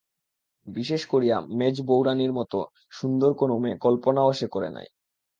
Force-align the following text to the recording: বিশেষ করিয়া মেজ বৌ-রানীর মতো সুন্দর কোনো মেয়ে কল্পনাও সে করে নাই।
বিশেষ 0.67 1.01
করিয়া 1.05 1.37
মেজ 1.59 1.75
বৌ-রানীর 1.81 2.33
মতো 2.33 2.59
সুন্দর 2.91 3.31
কোনো 3.33 3.53
মেয়ে 3.57 3.77
কল্পনাও 3.77 4.31
সে 4.33 4.47
করে 4.47 4.69
নাই। 4.69 4.87